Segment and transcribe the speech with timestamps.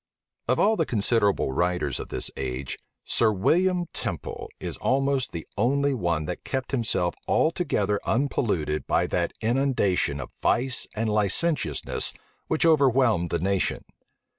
[0.47, 5.93] Of all the considerable writers of this age, Sir William Temple is almost the only
[5.93, 12.13] one that kept himself altogether unpolluted by that inundation of vice and licentiousness
[12.47, 13.85] which overwhelmed the nation.